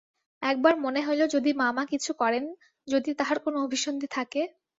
[0.43, 2.43] একবার মনে হইল যদি মামা কিছু করেন,
[2.87, 4.41] যদি তাঁহার কোন অভিসন্ধি থাকে?